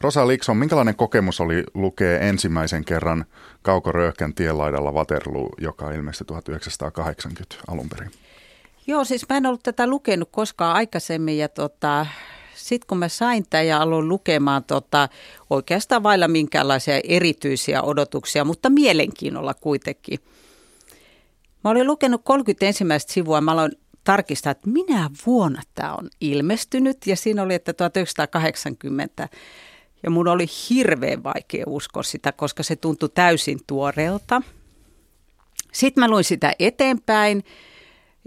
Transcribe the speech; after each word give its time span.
Rosa 0.00 0.28
Likson, 0.28 0.56
minkälainen 0.56 0.96
kokemus 0.96 1.40
oli 1.40 1.64
lukea 1.74 2.18
ensimmäisen 2.18 2.84
kerran 2.84 3.24
Kauko 3.62 3.92
Röyhkän 3.92 4.34
tienlaidalla 4.34 4.92
Waterloo, 4.92 5.48
joka 5.60 5.90
ilmestyi 5.90 6.24
1980 6.24 7.54
alun 7.68 7.88
perin? 7.88 8.10
Joo, 8.86 9.04
siis 9.04 9.28
mä 9.28 9.36
en 9.36 9.46
ollut 9.46 9.62
tätä 9.62 9.86
lukenut 9.86 10.28
koskaan 10.32 10.76
aikaisemmin 10.76 11.38
ja 11.38 11.48
tota, 11.48 12.06
sitten 12.54 12.86
kun 12.86 12.98
mä 12.98 13.08
sain 13.08 13.44
tämän 13.50 13.66
ja 13.66 13.80
aloin 13.80 14.08
lukemaan 14.08 14.64
tota, 14.64 15.08
oikeastaan 15.50 16.02
vailla 16.02 16.28
minkäänlaisia 16.28 17.00
erityisiä 17.04 17.82
odotuksia, 17.82 18.44
mutta 18.44 18.70
mielenkiinnolla 18.70 19.54
kuitenkin. 19.54 20.18
Mä 21.64 21.70
olin 21.70 21.86
lukenut 21.86 22.20
31. 22.24 22.84
sivua, 23.06 23.40
mä 23.40 23.52
aloin 23.52 23.72
tarkistaa, 24.04 24.50
että 24.50 24.70
minä 24.70 25.10
vuonna 25.26 25.62
tämä 25.74 25.94
on 25.94 26.08
ilmestynyt 26.20 27.06
ja 27.06 27.16
siinä 27.16 27.42
oli, 27.42 27.54
että 27.54 27.72
1980 27.72 29.28
ja 30.04 30.10
mun 30.10 30.28
oli 30.28 30.46
hirveän 30.70 31.22
vaikea 31.22 31.64
uskoa 31.66 32.02
sitä, 32.02 32.32
koska 32.32 32.62
se 32.62 32.76
tuntui 32.76 33.08
täysin 33.14 33.60
tuoreelta. 33.66 34.42
Sitten 35.72 36.02
mä 36.02 36.08
luin 36.10 36.24
sitä 36.24 36.52
eteenpäin, 36.58 37.44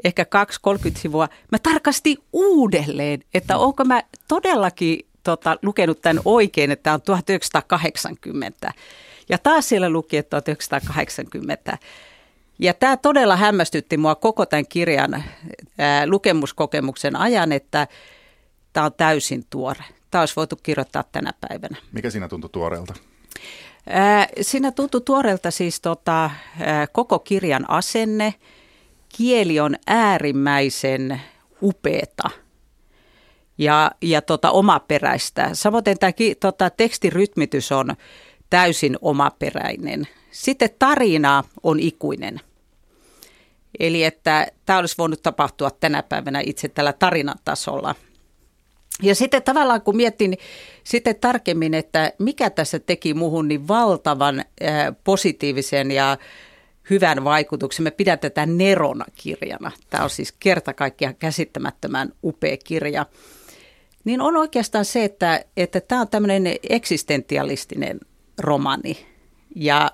ehkä 0.04 0.26
2-30 0.94 1.00
sivua. 1.00 1.30
Mä 1.52 1.60
tarkastin 1.60 2.18
uudelleen, 2.34 3.24
että 3.34 3.58
onko 3.58 3.84
mä 3.84 4.04
todellakin 4.28 5.00
tota, 5.24 5.58
lukenut 5.62 6.02
tämän 6.02 6.22
oikein, 6.26 6.72
että 6.72 6.84
tämä 6.84 6.94
on 6.94 7.02
1980. 7.02 8.73
Ja 9.30 9.38
taas 9.38 9.70
siellä 9.70 9.90
luki, 9.90 10.18
että 10.18 10.30
1980. 10.30 11.78
Ja 12.59 12.73
tämä 12.73 12.98
todella 12.98 13.36
hämmästytti 13.36 13.98
mua 13.98 14.16
koko 14.16 14.46
tämän 14.46 14.68
kirjan 14.68 15.23
ää, 15.78 16.08
lukemuskokemuksen 16.08 17.16
ajan, 17.16 17.52
että 17.52 17.88
tämä 18.73 18.86
on 18.86 18.94
täysin 18.94 19.46
tuore. 19.50 19.84
Tämä 20.12 20.22
olisi 20.22 20.36
voitu 20.36 20.56
kirjoittaa 20.56 21.04
tänä 21.12 21.34
päivänä. 21.42 21.78
Mikä 21.92 22.10
siinä 22.10 22.28
tuntui 22.28 22.50
tuoreelta? 22.50 22.94
Siinä 24.42 24.72
tuntui 24.72 25.02
tuoreelta 25.02 25.52
siis 25.52 25.81
tota, 25.81 26.30
koko 26.92 27.20
kirjan 27.20 27.70
asenne. 27.70 28.34
Kieli 29.18 29.59
on 29.59 29.76
äärimmäisen 29.88 31.22
upeeta 31.62 32.30
ja, 33.58 33.92
ja 34.02 34.22
tota, 34.22 34.52
omaperäistä. 34.52 35.50
Samoin 35.54 35.84
tämä 35.84 36.12
tota, 36.40 36.70
tekstirytmitys 36.70 37.72
on 37.72 37.96
täysin 38.50 38.98
omaperäinen. 39.02 40.08
Sitten 40.31 40.70
tarina 40.80 41.44
on 41.64 41.80
ikuinen. 41.80 42.42
Eli 43.80 44.03
että 44.03 44.48
tämä 44.66 44.80
olisi 44.80 44.96
voinut 44.98 45.24
tapahtua 45.24 45.72
tänä 45.72 46.03
päivänä 46.03 46.42
itse 46.46 46.68
tällä 46.68 46.94
tarinan 46.94 47.40
tasolla. 47.46 47.96
Ja 49.02 49.16
sitten 49.16 49.44
tavallaan 49.44 49.81
kun 49.81 49.95
mietin 49.95 50.38
sitten 50.84 51.16
tarkemmin, 51.16 51.73
että 51.73 52.14
mikä 52.20 52.50
tässä 52.50 52.80
teki 52.80 53.14
muhun 53.14 53.48
niin 53.48 53.67
valtavan 53.67 54.45
positiivisen 55.03 55.92
ja 55.92 56.17
hyvän 56.90 57.23
vaikutuksen. 57.23 57.84
Me 57.84 57.92
pidän 57.92 58.20
tätä 58.20 58.45
Nerona 58.45 59.06
kirjana. 59.16 59.72
Tämä 59.90 60.03
on 60.03 60.09
siis 60.09 60.31
kerta 60.31 60.73
kaikkiaan 60.73 61.16
käsittämättömän 61.16 62.14
upea 62.23 62.58
kirja. 62.58 63.06
Niin 64.03 64.22
on 64.22 64.38
oikeastaan 64.38 64.86
se, 64.86 65.03
että, 65.03 65.45
että 65.58 65.81
tämä 65.81 66.02
on 66.02 66.08
tämmöinen 66.08 66.44
eksistentialistinen 66.70 68.00
romani. 68.38 69.06
Ja, 69.56 69.92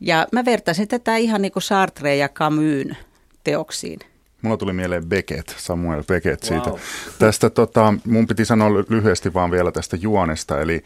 ja 0.00 0.26
mä 0.32 0.44
vertaisin 0.44 0.88
tätä 0.88 1.16
ihan 1.16 1.42
niin 1.42 1.52
kuin 1.52 1.62
Sartre 1.62 2.16
ja 2.16 2.28
Camus 2.28 2.96
teoksiin. 3.44 3.98
Mulla 4.42 4.56
tuli 4.56 4.72
mieleen 4.72 5.06
Beckett, 5.06 5.48
Samuel 5.56 6.02
Beckett 6.02 6.42
siitä. 6.42 6.70
Wow. 6.70 6.78
Tästä 7.18 7.50
tota, 7.50 7.94
mun 8.06 8.26
piti 8.26 8.44
sanoa 8.44 8.70
lyhyesti 8.88 9.34
vaan 9.34 9.50
vielä 9.50 9.72
tästä 9.72 9.96
juonesta, 9.96 10.60
eli 10.60 10.84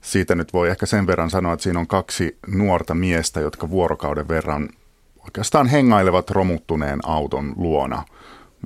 siitä 0.00 0.34
nyt 0.34 0.52
voi 0.52 0.68
ehkä 0.68 0.86
sen 0.86 1.06
verran 1.06 1.30
sanoa, 1.30 1.52
että 1.52 1.62
siinä 1.62 1.80
on 1.80 1.86
kaksi 1.86 2.38
nuorta 2.46 2.94
miestä, 2.94 3.40
jotka 3.40 3.70
vuorokauden 3.70 4.28
verran 4.28 4.68
oikeastaan 5.24 5.66
hengailevat 5.66 6.30
romuttuneen 6.30 7.00
auton 7.04 7.52
luona. 7.56 8.02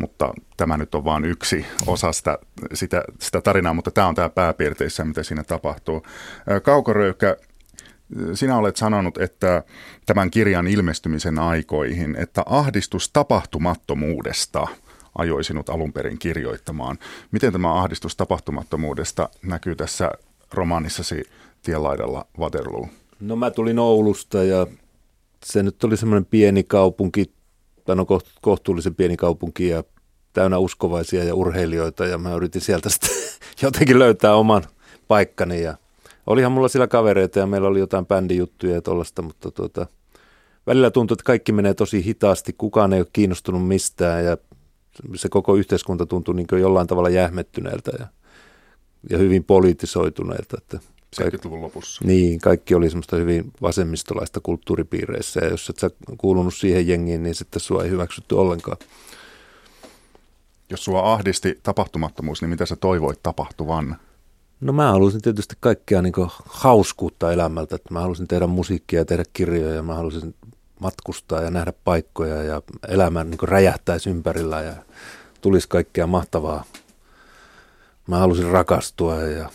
Mutta 0.01 0.35
tämä 0.57 0.77
nyt 0.77 0.95
on 0.95 1.05
vain 1.05 1.25
yksi 1.25 1.67
osa 1.87 2.13
sitä, 2.13 2.39
sitä, 2.75 3.03
sitä 3.19 3.41
tarinaa, 3.41 3.75
mutta 3.75 3.91
tämä 3.91 4.07
on 4.07 4.15
tämä 4.15 4.29
pääpiirteissä, 4.29 5.05
mitä 5.05 5.23
siinä 5.23 5.45
tapahtuu. 5.45 6.03
Kaukoröykkä 6.63 7.37
sinä 8.35 8.57
olet 8.57 8.77
sanonut, 8.77 9.19
että 9.19 9.63
tämän 10.07 10.31
kirjan 10.31 10.67
ilmestymisen 10.67 11.39
aikoihin, 11.39 12.17
että 12.17 12.43
ahdistus 12.47 13.11
tapahtumattomuudesta 13.13 14.67
ajoi 15.19 15.45
sinut 15.45 15.69
alun 15.69 15.93
perin 15.93 16.19
kirjoittamaan. 16.19 16.99
Miten 17.31 17.53
tämä 17.53 17.75
ahdistus 17.75 18.17
tapahtumattomuudesta 18.17 19.29
näkyy 19.43 19.77
tässä 19.77 20.11
romaanissasi 20.53 21.25
Tienlaidalla 21.63 22.27
Waterloo? 22.39 22.89
No 23.21 23.37
mä 23.37 23.51
tulin 23.51 23.79
Oulusta 23.79 24.45
ja 24.45 24.67
se 25.45 25.63
nyt 25.63 25.85
oli 25.85 25.97
semmoinen 25.97 26.25
pieni 26.25 26.65
kaupunki, 26.65 27.33
tai 27.85 27.97
no 27.97 28.07
kohtuullisen 28.41 28.95
pieni 28.95 29.17
kaupunki 29.17 29.69
ja 29.69 29.85
täynnä 30.33 30.59
uskovaisia 30.59 31.25
ja 31.25 31.35
urheilijoita 31.35 32.07
ja 32.07 32.19
mä 32.19 32.35
yritin 32.35 32.61
sieltä 32.61 32.89
sitten 32.89 33.11
jotenkin 33.63 33.99
löytää 33.99 34.35
oman 34.35 34.65
paikkani 35.09 35.63
ja 35.63 35.77
olihan 36.29 36.53
mulla 36.53 36.69
sillä 36.69 36.87
kavereita 36.87 37.39
ja 37.39 37.47
meillä 37.47 37.69
oli 37.69 37.79
jotain 37.79 38.07
bändijuttuja 38.07 38.75
ja 38.75 38.83
tollasta, 38.83 39.23
mutta 39.23 39.51
tuota, 39.51 39.87
välillä 40.67 40.91
tuntui, 40.91 41.15
että 41.15 41.25
kaikki 41.25 41.53
menee 41.53 41.75
tosi 41.75 42.05
hitaasti, 42.05 42.55
kukaan 42.59 42.93
ei 42.93 43.01
ole 43.01 43.09
kiinnostunut 43.13 43.69
mistään 43.69 44.25
ja 44.25 44.37
se 45.15 45.29
koko 45.29 45.55
yhteiskunta 45.55 46.07
tuntui 46.07 46.35
niin 46.35 46.47
jollain 46.61 46.87
tavalla 46.87 47.09
jähmettyneeltä 47.09 47.91
ja, 47.99 48.07
ja 49.11 49.19
hyvin 49.19 49.45
poliitisoituneelta. 49.45 50.57
Että 50.59 50.79
70-luvun 51.17 51.63
lopussa. 51.63 52.05
Niin, 52.05 52.41
kaikki 52.41 52.75
oli 52.75 52.91
semmoista 52.91 53.17
hyvin 53.17 53.53
vasemmistolaista 53.63 54.41
kulttuuripiireissä 54.43 55.41
ja 55.41 55.49
jos 55.51 55.71
et 55.71 55.79
sä 55.79 55.91
kuulunut 56.19 56.55
siihen 56.55 56.89
jengiin, 56.89 57.23
niin 57.23 57.35
sitten 57.35 57.61
sua 57.61 57.85
ei 57.85 57.91
hyväksytty 57.91 58.35
ollenkaan. 58.35 58.77
Jos 60.71 60.85
sua 60.85 61.13
ahdisti 61.13 61.61
tapahtumattomuus, 61.63 62.43
niin 62.43 62.51
mitä 62.51 62.67
sä 62.67 62.77
toivoit 62.77 63.23
tapahtuvan? 63.23 63.97
No 64.61 64.73
mä 64.73 64.93
halusin 64.93 65.23
tietysti 65.23 65.55
kaikkea 65.61 66.03
niin 66.03 66.13
hauskuutta 66.45 67.33
elämältä. 67.33 67.77
Että 67.77 67.95
mä 67.95 68.01
halusin 68.01 68.29
tehdä 68.29 68.47
musiikkia 68.47 69.01
ja 69.01 69.05
tehdä 69.05 69.25
kirjoja. 69.33 69.83
Mä 69.83 69.95
halusin 69.95 70.35
matkustaa 70.81 71.43
ja 71.43 71.51
nähdä 71.51 71.73
paikkoja 71.85 72.43
ja 72.43 72.63
elämä 72.89 73.25
niin 73.25 73.39
räjähtäisi 73.43 74.11
ympärillä 74.11 74.63
ja 74.63 74.75
tulisi 75.41 75.69
kaikkea 75.69 76.07
mahtavaa. 76.07 76.65
Mä 78.07 78.19
halusin 78.19 78.51
rakastua 78.51 79.23
ja 79.23 79.51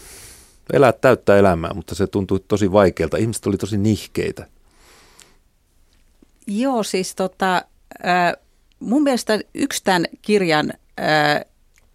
elää 0.73 0.91
täyttää 0.91 1.37
elämää, 1.37 1.73
mutta 1.73 1.95
se 1.95 2.07
tuntui 2.07 2.39
tosi 2.47 2.71
vaikealta. 2.71 3.17
Ihmiset 3.17 3.45
oli 3.45 3.57
tosi 3.57 3.77
nihkeitä. 3.77 4.47
Joo, 6.47 6.83
siis 6.83 7.15
tota, 7.15 7.55
äh, 8.05 8.33
mun 8.79 9.03
mielestä 9.03 9.39
yksi 9.53 9.83
tämän 9.83 10.05
kirjan 10.21 10.73
äh, 10.99 11.45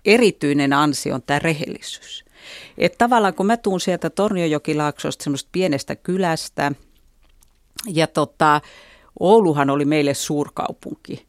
erityinen 0.05 0.73
ansio 0.73 1.15
on 1.15 1.23
tämä 1.23 1.39
rehellisyys. 1.39 2.28
Että 2.79 2.99
tavallaan 2.99 3.35
kun 3.35 3.47
mä 3.47 3.57
tuun 3.57 3.81
sieltä 3.81 4.11
Torniojokilaaksosta, 4.11 5.25
semmoista 5.25 5.49
pienestä 5.53 5.97
kylästä, 5.97 6.73
ja 7.87 8.07
tota, 8.07 8.61
Ouluhan 9.21 9.71
oli 9.71 9.85
meille 9.85 10.15
suurkaupunki. 10.15 11.27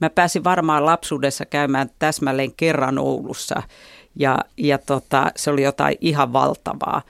Mä 0.00 0.10
pääsin 0.10 0.44
varmaan 0.44 0.86
lapsuudessa 0.86 1.46
käymään 1.46 1.90
täsmälleen 1.98 2.52
kerran 2.56 2.98
Oulussa, 2.98 3.62
ja, 4.16 4.38
ja 4.56 4.78
tota, 4.78 5.30
se 5.36 5.50
oli 5.50 5.62
jotain 5.62 5.96
ihan 6.00 6.32
valtavaa. 6.32 7.02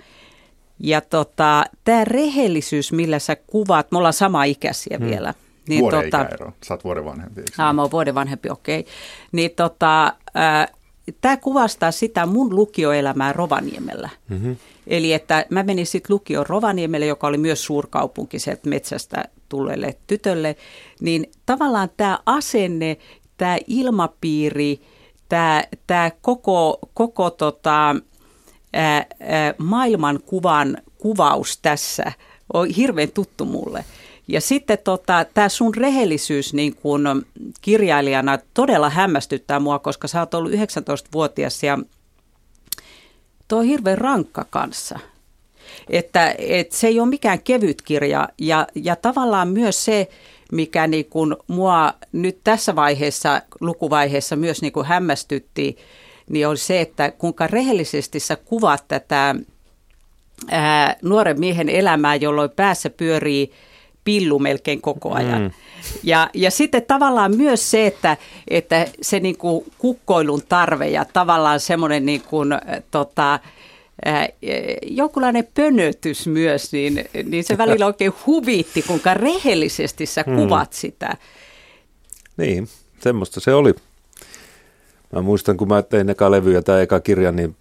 Ja 0.78 1.00
tota, 1.00 1.64
tämä 1.84 2.04
rehellisyys, 2.04 2.92
millä 2.92 3.18
sä 3.18 3.36
kuvaat, 3.36 3.92
me 3.92 3.98
ollaan 3.98 4.12
sama 4.12 4.44
ikäisiä 4.44 4.96
hmm. 4.98 5.06
vielä. 5.06 5.34
Niin 5.68 5.80
vuoden 5.80 6.04
tota, 6.04 6.22
ikäero. 6.22 6.52
Sä 6.64 6.74
oot 6.74 6.84
vuoden 6.84 7.04
vanhempi, 7.04 7.40
eikö? 7.40 7.52
Aa, 7.62 7.72
mä 7.72 7.82
oon 7.82 7.90
vuoden 7.90 8.14
vanhempi, 8.14 8.50
okei. 8.50 8.80
Okay. 8.80 8.92
Niin 9.32 9.50
tota, 9.50 10.12
tämä 11.20 11.36
kuvastaa 11.36 11.90
sitä 11.90 12.26
mun 12.26 12.54
lukioelämää 12.54 13.32
Rovaniemellä. 13.32 14.08
Mm-hmm. 14.28 14.56
Eli 14.86 15.12
että 15.12 15.46
mä 15.50 15.62
menin 15.62 15.86
sitten 15.86 16.14
lukioon 16.14 16.46
Rovaniemelle, 16.46 17.06
joka 17.06 17.26
oli 17.26 17.38
myös 17.38 17.64
suurkaupunki 17.64 18.38
sieltä 18.38 18.68
metsästä 18.68 19.24
tulleelle 19.48 19.96
tytölle, 20.06 20.56
niin 21.00 21.30
tavallaan 21.46 21.90
tämä 21.96 22.18
asenne, 22.26 22.96
tämä 23.36 23.58
ilmapiiri, 23.66 24.80
tämä, 25.28 25.64
tämä 25.86 26.10
koko, 26.22 26.78
koko 26.94 27.30
tota, 27.30 27.96
ää, 28.72 29.06
ää, 29.20 29.54
maailmankuvan 29.58 30.76
kuvaus 30.98 31.58
tässä 31.58 32.12
on 32.52 32.68
hirveän 32.68 33.10
tuttu 33.10 33.44
mulle. 33.44 33.84
Ja 34.28 34.40
sitten 34.40 34.78
tota, 34.84 35.26
tämä 35.34 35.48
sun 35.48 35.74
rehellisyys 35.74 36.54
niin 36.54 36.76
kun 36.76 37.26
kirjailijana 37.62 38.38
todella 38.54 38.90
hämmästyttää 38.90 39.60
mua, 39.60 39.78
koska 39.78 40.08
sä 40.08 40.20
oot 40.20 40.34
ollut 40.34 40.52
19-vuotias 40.52 41.62
ja 41.62 41.78
tuo 43.48 43.58
on 43.58 43.64
hirveän 43.64 43.98
rankka 43.98 44.46
kanssa. 44.50 44.98
Että, 45.90 46.34
et 46.38 46.72
se 46.72 46.86
ei 46.86 47.00
ole 47.00 47.08
mikään 47.08 47.42
kevyt 47.42 47.82
kirja 47.82 48.28
ja, 48.38 48.66
ja 48.74 48.96
tavallaan 48.96 49.48
myös 49.48 49.84
se, 49.84 50.08
mikä 50.52 50.86
niin 50.86 51.04
kun 51.04 51.36
mua 51.46 51.94
nyt 52.12 52.38
tässä 52.44 52.76
vaiheessa, 52.76 53.42
lukuvaiheessa 53.60 54.36
myös 54.36 54.62
niin 54.62 54.72
kun 54.72 54.86
hämmästytti, 54.86 55.76
niin 56.30 56.48
on 56.48 56.58
se, 56.58 56.80
että 56.80 57.10
kuinka 57.10 57.46
rehellisesti 57.46 58.20
sä 58.20 58.36
kuvaat 58.36 58.84
tätä 58.88 59.34
ää, 60.50 60.96
nuoren 61.02 61.40
miehen 61.40 61.68
elämää, 61.68 62.14
jolloin 62.14 62.50
päässä 62.50 62.90
pyörii 62.90 63.52
pillu 64.08 64.38
melkein 64.38 64.80
koko 64.80 65.12
ajan. 65.12 65.42
Mm. 65.42 65.50
Ja, 66.02 66.30
ja 66.34 66.50
sitten 66.50 66.82
tavallaan 66.82 67.36
myös 67.36 67.70
se, 67.70 67.86
että, 67.86 68.16
että 68.50 68.86
se 69.02 69.20
niin 69.20 69.36
kuin 69.36 69.64
kukkoilun 69.78 70.42
tarve 70.48 70.88
ja 70.88 71.04
tavallaan 71.04 71.60
semmoinen 71.60 72.06
niin 72.06 72.22
kuin, 72.22 72.48
tota, 72.90 73.40
jonkunlainen 74.82 75.48
pönötys 75.54 76.26
myös, 76.26 76.72
niin, 76.72 77.04
niin 77.24 77.44
se 77.44 77.58
välillä 77.58 77.86
oikein 77.86 78.12
huvitti, 78.26 78.82
kuinka 78.82 79.14
rehellisesti 79.14 80.06
sä 80.06 80.24
mm. 80.26 80.36
kuvat 80.36 80.72
sitä. 80.72 81.16
Niin, 82.36 82.68
semmoista 83.00 83.40
se 83.40 83.54
oli. 83.54 83.74
Mä 85.12 85.22
muistan, 85.22 85.56
kun 85.56 85.68
mä 85.68 85.82
tein 85.82 86.10
eka 86.10 86.30
levyjä 86.30 86.62
tai 86.62 86.82
eka 86.82 87.00
kirja, 87.00 87.32
niin 87.32 87.56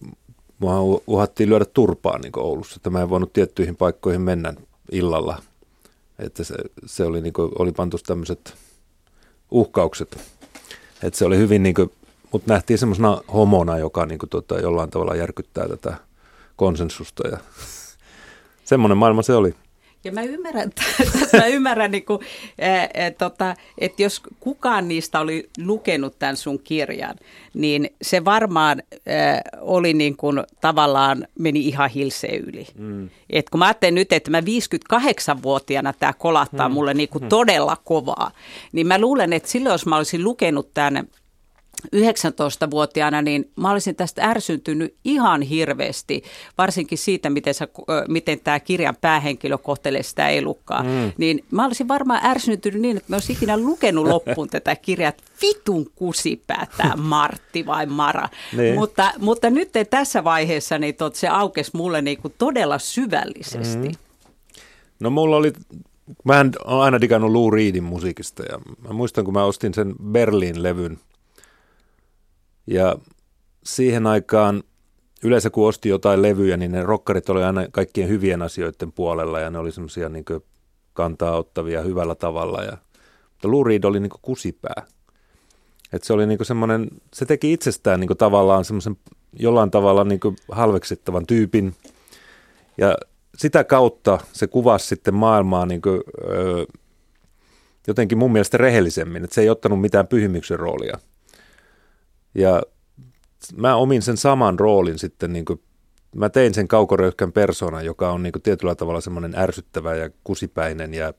mua 0.60 1.02
uhattiin 1.08 1.50
lyödä 1.50 1.66
turpaan 1.66 2.22
niin 2.22 2.40
Oulussa, 2.40 2.76
että 2.76 2.90
mä 2.90 3.02
en 3.02 3.10
voinut 3.10 3.34
tiettyihin 3.34 3.76
paikkoihin 3.76 4.22
mennä 4.22 4.54
illalla. 4.92 5.42
Että 6.20 6.44
se, 6.44 6.56
se 6.86 7.04
oli, 7.04 7.22
niin 7.22 7.34
kuin, 7.34 7.52
oli 7.60 7.72
pantu 7.72 7.98
tämmöiset 7.98 8.56
uhkaukset. 9.52 10.18
Että 11.04 11.18
se 11.18 11.26
oli 11.26 11.38
hyvin, 11.38 11.64
niin 11.64 11.76
kuin, 11.76 11.92
mutta 12.32 12.54
nähtiin 12.54 12.78
semmoisena 12.80 13.22
homona, 13.34 13.78
joka 13.78 14.06
niin 14.06 14.20
kuin, 14.20 14.30
tota, 14.30 14.60
jollain 14.60 14.90
tavalla 14.90 15.16
järkyttää 15.16 15.68
tätä 15.68 15.98
konsensusta 16.56 17.28
ja 17.28 17.38
semmoinen 18.66 18.98
maailma 18.98 19.22
se 19.22 19.34
oli. 19.34 19.56
Ja 20.04 20.12
mä 20.12 20.22
ymmärrän, 20.22 20.72
mä 21.38 21.46
ymmärrän 21.46 21.92
niin 21.92 22.06
kuin, 22.06 22.20
ää, 22.62 22.90
ää, 22.94 23.12
tota, 23.12 23.56
että 23.78 24.04
jos 24.04 24.22
kukaan 24.40 24.88
niistä 24.88 25.20
oli 25.20 25.50
lukenut 25.66 26.20
tämän 26.20 26.38
sun 26.38 26.60
kirjan, 26.60 27.16
niin 27.54 27.90
se 28.02 28.26
varmaan 28.26 28.84
ää, 29.08 29.42
oli 29.62 29.94
niin 29.94 30.18
kuin, 30.18 30.44
tavallaan 30.62 31.28
meni 31.40 31.68
ihan 31.68 31.90
hilseen 31.90 32.44
yli. 32.44 32.68
Mm. 32.76 33.10
Et 33.30 33.50
kun 33.50 33.60
mä 33.60 33.66
ajattelen 33.66 33.96
nyt, 33.96 34.14
että 34.14 34.32
mä 34.32 34.40
58-vuotiaana 34.40 35.94
tämä 35.94 36.14
kolahtaa 36.14 36.70
mm. 36.70 36.74
mulle 36.74 36.94
niin 36.94 37.10
kuin 37.10 37.24
mm. 37.24 37.30
todella 37.30 37.78
kovaa, 37.84 38.32
niin 38.72 38.88
mä 38.88 39.00
luulen, 39.00 39.34
että 39.34 39.50
silloin 39.50 39.74
jos 39.74 39.86
mä 39.86 39.98
olisin 39.98 40.24
lukenut 40.24 40.74
tämän 40.74 41.08
19-vuotiaana, 41.96 43.22
niin 43.22 43.52
mä 43.56 43.72
olisin 43.72 43.96
tästä 43.96 44.24
ärsyntynyt 44.24 44.96
ihan 45.04 45.42
hirveästi, 45.42 46.24
varsinkin 46.58 46.98
siitä, 46.98 47.30
miten, 47.30 47.54
sä, 47.54 47.68
miten 48.08 48.40
tämä 48.40 48.60
kirjan 48.60 48.96
päähenkilö 49.02 49.58
kohtelee 49.58 50.04
sitä 50.04 50.30
elukkaa. 50.30 50.84
Mm. 50.84 51.12
Niin 51.18 51.46
mä 51.52 51.66
olisin 51.66 51.88
varmaan 51.88 52.26
ärsyntynyt 52.26 52.82
niin, 52.82 52.98
että 52.98 53.12
mä 53.12 53.16
olisin 53.16 53.36
ikinä 53.36 53.58
lukenut 53.58 54.08
loppuun 54.14 54.50
tätä 54.50 54.76
kirjaa, 54.76 55.10
että 55.10 55.24
vitun 55.42 55.92
kusipää 55.96 56.68
tämä 56.78 56.96
Martti 56.96 57.66
vai 57.66 57.86
Mara. 57.86 58.30
niin. 58.58 58.76
mutta, 58.76 59.14
mutta 59.20 59.50
nyt 59.50 59.72
tässä 59.90 60.24
vaiheessa 60.24 60.78
niin 60.78 60.96
tot, 60.96 61.16
se 61.16 61.28
aukesi 61.28 61.72
mulle 61.74 62.02
niin 62.02 62.18
kuin 62.22 62.34
todella 62.38 62.80
syvällisesti. 62.80 63.88
Mm. 63.88 63.96
No 65.00 65.10
mulla 65.10 65.36
oli 65.36 65.54
Mä 66.24 66.40
olen 66.40 66.52
aina 66.66 67.02
digannut 67.02 67.32
Lou 67.32 67.52
Reedin 67.52 67.84
musiikista 67.84 68.44
ja 68.44 68.60
mä 68.88 68.94
muistan, 68.94 69.26
kun 69.26 69.34
mä 69.34 69.44
ostin 69.44 69.74
sen 69.74 69.96
Berlin-levyn 70.12 70.98
ja 72.68 72.96
siihen 73.64 74.08
aikaan 74.08 74.64
yleensä 75.24 75.50
kun 75.50 75.68
osti 75.68 75.90
jotain 75.90 76.22
levyjä, 76.22 76.58
niin 76.58 76.72
ne 76.72 76.84
rokkarit 76.84 77.30
oli 77.30 77.44
aina 77.44 77.68
kaikkien 77.72 78.10
hyvien 78.10 78.42
asioiden 78.42 78.92
puolella 78.92 79.40
ja 79.40 79.50
ne 79.50 79.58
oli 79.58 79.72
semmoisia 79.72 80.10
niin 80.10 80.26
kantaa 80.94 81.38
ottavia 81.38 81.82
hyvällä 81.82 82.16
tavalla. 82.16 82.64
Ja, 82.64 82.78
mutta 83.32 83.52
Lou 83.52 83.64
Reed 83.64 83.84
oli 83.84 84.00
niin 84.00 84.12
kusipää. 84.22 84.86
Et 85.94 86.04
se 86.04 86.14
oli 86.14 86.28
niin 86.28 86.46
semmoinen, 86.46 86.88
se 87.14 87.26
teki 87.26 87.54
itsestään 87.54 88.00
niin 88.00 88.18
tavallaan 88.18 88.66
semmoisen 88.66 88.98
jollain 89.40 89.72
tavalla 89.72 90.04
niin 90.04 90.20
halveksittavan 90.52 91.26
tyypin. 91.26 91.76
Ja 92.78 92.98
sitä 93.38 93.64
kautta 93.64 94.20
se 94.34 94.48
kuvasi 94.48 94.88
sitten 94.88 95.14
maailmaa 95.14 95.66
niin 95.66 95.82
kuin, 95.82 96.02
ö, 96.32 96.66
jotenkin 97.88 98.18
mun 98.18 98.32
mielestä 98.32 98.58
rehellisemmin, 98.58 99.24
että 99.24 99.34
se 99.34 99.42
ei 99.42 99.50
ottanut 99.50 99.82
mitään 99.82 100.08
pyhimyksen 100.08 100.60
roolia– 100.60 100.98
ja 102.38 102.62
mä 103.56 103.76
omin 103.76 104.02
sen 104.02 104.18
saman 104.18 104.60
roolin 104.60 105.00
sitten, 105.00 105.34
niin 105.34 105.46
kuin, 105.46 105.62
mä 106.16 106.30
tein 106.30 106.54
sen 106.54 106.68
kaukoröyhkän 106.68 107.32
persoonan, 107.32 107.86
joka 107.86 108.12
on 108.12 108.24
niin 108.24 108.34
kuin 108.34 108.44
tietyllä 108.44 108.76
tavalla 108.76 109.02
semmoinen 109.02 109.36
ärsyttävä 109.36 109.96
ja 109.96 110.10
kusipäinen 110.24 110.94
ja 110.94 111.14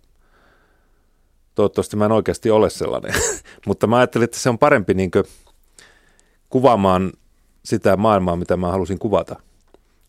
toivottavasti 1.54 1.96
mä 1.96 2.04
en 2.04 2.12
oikeasti 2.12 2.50
ole 2.50 2.70
sellainen. 2.70 3.14
Mutta 3.66 3.86
mä 3.86 3.96
ajattelin, 3.96 4.24
että 4.24 4.38
se 4.38 4.48
on 4.48 4.58
parempi 4.58 4.94
niin 4.94 5.10
kuin, 5.10 5.24
kuvaamaan 6.50 7.12
sitä 7.64 7.96
maailmaa, 7.96 8.36
mitä 8.36 8.56
mä 8.56 8.70
halusin 8.70 8.98
kuvata. 8.98 9.36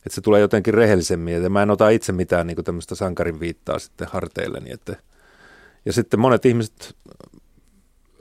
Että 0.06 0.16
se 0.16 0.22
tulee 0.22 0.42
jotenkin 0.42 0.74
rehellisemmin, 0.74 1.44
ja 1.44 1.50
mä 1.50 1.64
en 1.64 1.72
ota 1.72 1.90
itse 1.90 2.12
mitään 2.12 2.48
niin 2.48 2.64
tämmöistä 2.64 2.96
sankarin 2.96 3.40
viittaa 3.40 3.80
sitten 3.80 4.08
harteilleni. 4.08 4.72
Että, 4.72 4.96
ja 5.86 5.94
sitten 5.94 6.20
monet 6.20 6.46
ihmiset 6.46 6.96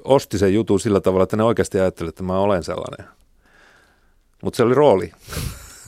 osti 0.05 0.39
sen 0.39 0.55
jutun 0.55 0.81
sillä 0.81 1.01
tavalla, 1.01 1.23
että 1.23 1.37
ne 1.37 1.43
oikeasti 1.43 1.81
ajattelivat, 1.81 2.13
että 2.13 2.23
mä 2.23 2.39
olen 2.39 2.65
sellainen. 2.65 3.07
Mutta 4.43 4.57
se 4.57 4.63
oli 4.63 4.75
rooli. 4.75 5.13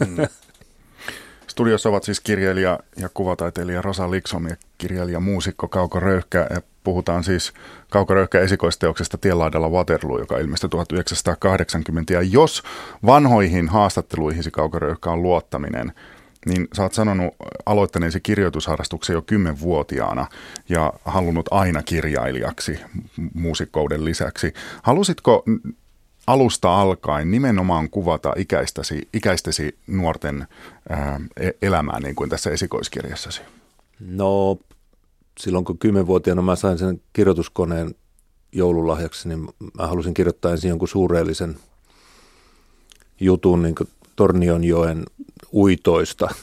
Mm. 0.07 0.17
Studiossa 1.51 1.89
ovat 1.89 2.05
siis 2.05 2.21
kirjailija 2.21 2.79
ja 2.97 3.09
kuvataiteilija 3.15 3.83
Rosa 3.83 4.11
Liksom 4.11 4.47
ja 4.47 4.57
kirjailija 4.79 5.21
muusikko 5.21 5.69
Kauko 5.69 6.01
Röyhkä. 6.01 6.47
Ja 6.51 6.63
puhutaan 6.85 7.25
siis 7.25 7.53
Kauko 7.91 8.15
Röyhkä 8.15 8.41
esikoisteoksesta 8.41 9.19
Tienlaidalla 9.19 9.69
Waterloo, 9.69 10.19
joka 10.19 10.39
ilmestyi 10.39 10.71
1980. 10.71 12.13
Ja 12.13 12.23
jos 12.23 12.63
vanhoihin 13.07 13.69
haastatteluihin 13.69 14.43
Kauko 14.53 14.79
Röyhkä 14.79 15.11
on 15.11 15.23
luottaminen, 15.23 15.93
niin 16.47 16.69
sä 16.77 16.83
oot 16.83 16.95
sanonut 16.95 17.35
aloittaneesi 17.67 18.21
kirjoitusharrastuksen 18.21 19.15
jo 19.15 19.23
kymmenvuotiaana 19.23 20.27
ja 20.69 20.93
halunnut 21.05 21.47
aina 21.51 21.83
kirjailijaksi 21.83 22.81
muusikkouden 23.35 24.05
lisäksi. 24.05 24.55
Halusitko 24.83 25.45
alusta 26.27 26.81
alkaen 26.81 27.31
nimenomaan 27.31 27.91
kuvata 27.91 28.33
ikäistäsi, 28.37 29.09
ikäistäsi 29.13 29.79
nuorten 29.87 30.47
ää, 30.89 31.21
e-, 31.41 31.51
elämää 31.63 32.01
niin 32.01 32.15
kuin 32.15 32.31
tässä 32.31 32.51
esikoiskirjassasi? 32.51 33.41
No 34.01 34.59
silloin 35.41 35.65
kun 35.65 35.79
kymmenvuotiaana 35.79 36.43
mä 36.43 36.57
sain 36.57 36.79
sen 36.79 37.01
kirjoituskoneen 37.13 37.95
joululahjaksi, 38.53 39.29
niin 39.29 39.49
mä 39.79 39.87
halusin 39.87 40.15
kirjoittaa 40.15 40.53
ensin 40.53 40.69
jonkun 40.69 40.89
suureellisen 40.89 41.57
jutun 43.21 43.63
niin 43.63 43.75
Tornionjoen 44.17 45.05
uitoista. 45.53 46.29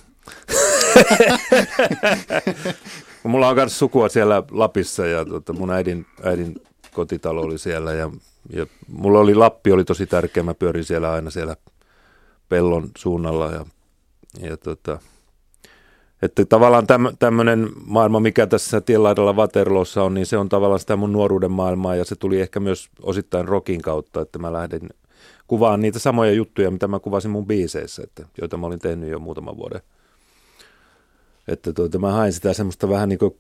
Mulla 3.23 3.47
on 3.47 3.56
myös 3.56 3.80
sukua 3.80 4.09
siellä 4.09 4.44
Lapissa 4.52 5.06
ja 5.06 5.26
tota, 5.26 5.54
mun 5.54 5.69
äidin, 5.69 6.06
äidin 6.23 6.56
kotitalo 6.94 7.42
oli 7.42 7.57
siellä 7.57 7.94
ja, 7.94 8.11
ja 8.54 8.68
mulla 8.87 9.19
oli 9.19 9.35
Lappi 9.35 9.71
oli 9.71 9.83
tosi 9.83 10.07
tärkeä. 10.07 10.44
Mä 10.44 10.54
pyörin 10.54 10.83
siellä 10.83 11.11
aina 11.11 11.30
siellä 11.30 11.56
pellon 12.49 12.90
suunnalla 12.97 13.52
ja, 13.52 13.66
ja 14.42 14.57
tota, 14.57 14.99
että 16.21 16.45
tavallaan 16.45 16.87
täm, 16.87 17.07
tämmöinen 17.19 17.69
maailma, 17.85 18.19
mikä 18.19 18.47
tässä 18.47 18.81
tienlaidalla 18.81 19.33
Waterloossa 19.33 20.04
on, 20.04 20.14
niin 20.14 20.26
se 20.26 20.37
on 20.37 20.49
tavallaan 20.49 20.80
sitä 20.80 20.95
mun 20.95 21.14
nuoruuden 21.14 21.52
maailmaa 21.52 21.95
ja 21.95 22.06
se 22.06 22.16
tuli 22.16 22.42
ehkä 22.42 22.59
myös 22.59 22.90
osittain 23.02 23.47
rokin 23.47 23.81
kautta, 23.81 24.21
että 24.21 24.40
mä 24.40 24.54
lähdin 24.54 24.90
kuvaan 25.47 25.81
niitä 25.81 25.99
samoja 25.99 26.31
juttuja, 26.31 26.71
mitä 26.71 26.87
mä 26.87 26.99
kuvasin 26.99 27.31
mun 27.31 27.47
biiseissä, 27.47 28.04
että, 28.04 28.25
joita 28.42 28.57
mä 28.57 28.68
olin 28.68 28.80
tehnyt 28.80 29.09
jo 29.09 29.19
muutaman 29.19 29.57
vuoden. 29.57 29.81
Että 31.47 31.73
tuota, 31.73 31.99
mä 31.99 32.11
hain 32.11 32.33
sitä 32.33 32.54
semmoista 32.54 32.89
vähän 32.89 33.09
niin 33.09 33.19
kuin 33.19 33.37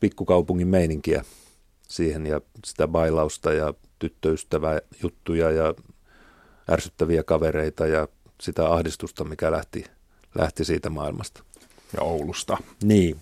pikkukaupungin 0.00 0.68
meininkiä 0.68 1.24
siihen 1.88 2.26
ja 2.26 2.40
sitä 2.64 2.88
bailausta 2.88 3.52
ja 3.52 3.74
tyttöystävää 3.98 4.80
juttuja 5.02 5.50
ja 5.50 5.74
ärsyttäviä 6.70 7.22
kavereita 7.22 7.86
ja 7.86 8.08
sitä 8.40 8.72
ahdistusta, 8.72 9.24
mikä 9.24 9.52
lähti, 9.52 9.84
lähti 10.38 10.64
siitä 10.64 10.90
maailmasta. 10.90 11.42
Ja 11.96 12.02
Oulusta. 12.02 12.58
Niin. 12.82 13.16